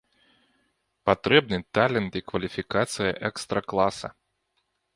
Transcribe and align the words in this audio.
Патрэбны 1.09 1.57
талент 1.79 2.11
і 2.21 2.25
кваліфікацыя 2.31 3.15
экстра-класа. 3.33 4.07